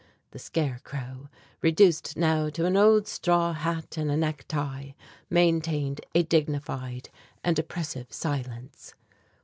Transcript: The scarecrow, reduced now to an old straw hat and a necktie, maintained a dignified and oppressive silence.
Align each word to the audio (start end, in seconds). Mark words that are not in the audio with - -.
The 0.31 0.39
scarecrow, 0.39 1.29
reduced 1.61 2.17
now 2.17 2.49
to 2.49 2.65
an 2.65 2.75
old 2.75 3.05
straw 3.07 3.53
hat 3.53 3.97
and 3.97 4.09
a 4.09 4.17
necktie, 4.17 4.93
maintained 5.29 6.01
a 6.15 6.23
dignified 6.23 7.11
and 7.43 7.59
oppressive 7.59 8.11
silence. 8.11 8.95